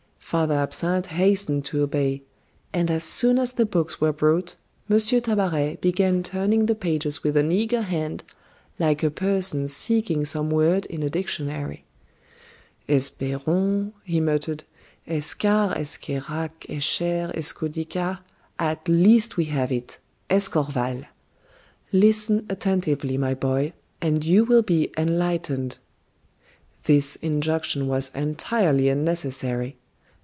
[0.33, 2.23] Father Absinthe hastened to obey;
[2.71, 4.55] and as soon as the books were brought,
[4.89, 4.97] M.
[4.97, 8.23] Tabaret began turning the pages with an eager hand,
[8.79, 11.83] like a person seeking some word in a dictionary.
[12.87, 14.63] "Esbayron," he muttered,
[15.05, 18.19] "Escars, Escayrac, Escher, Escodica
[18.57, 19.99] at last we have it
[20.29, 21.03] Escorval!
[21.91, 25.77] Listen attentively, my boy, and you will be enlightened."
[26.83, 29.75] This injunction was entirely unnecessary.